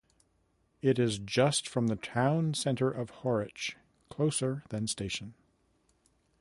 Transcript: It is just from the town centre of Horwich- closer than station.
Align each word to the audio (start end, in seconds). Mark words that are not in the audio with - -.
It 0.81 0.97
is 0.97 1.19
just 1.19 1.69
from 1.69 1.85
the 1.85 1.95
town 1.95 2.55
centre 2.55 2.89
of 2.89 3.11
Horwich- 3.21 3.75
closer 4.09 4.63
than 4.69 4.87
station. 4.87 5.35